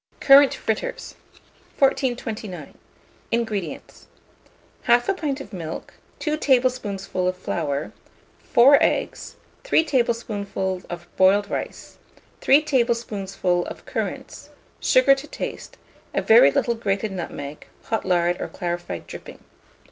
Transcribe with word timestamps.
CURRANT 0.19 0.55
FRITTERS. 0.55 1.13
1429. 1.77 2.75
INGREDIENTS. 3.31 4.07
1/2 4.87 5.15
pint 5.15 5.39
of 5.39 5.53
milk, 5.53 5.93
2 6.17 6.37
tablespoonfuls 6.37 7.29
of 7.29 7.37
flour, 7.37 7.91
4 8.51 8.79
eggs, 8.81 9.35
3 9.63 9.83
tablespoonfuls 9.83 10.85
of 10.85 11.07
boiled 11.17 11.51
rice, 11.51 11.99
3 12.39 12.63
tablespoonfuls 12.63 13.67
of 13.67 13.85
currants, 13.85 14.49
sugar 14.79 15.13
to 15.13 15.27
taste, 15.27 15.77
a 16.15 16.21
very 16.23 16.49
little 16.49 16.73
grated 16.73 17.11
nutmeg, 17.11 17.67
hot 17.83 18.03
lard 18.03 18.41
or 18.41 18.47
clarified 18.47 19.05
dripping. 19.05 19.37